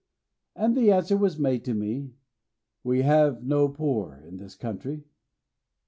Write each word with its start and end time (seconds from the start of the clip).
And 0.55 0.75
the 0.75 0.91
answer 0.91 1.15
was 1.15 1.37
made 1.37 1.67
me, 1.67 2.15
'We 2.83 3.03
have 3.03 3.43
no 3.43 3.69
poor 3.69 4.15
in 4.27 4.37
this 4.37 4.55
country.' 4.55 5.03